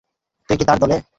[0.49, 0.97] তুই কি তার দলে?